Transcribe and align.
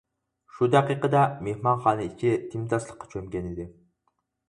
شۇ 0.55 0.69
دەقىقىدە 0.75 1.21
مېھمانخانا 1.49 2.09
ئىچى 2.09 2.35
تىمتاسلىققا 2.49 3.15
چۆمگەنىدى. 3.15 3.73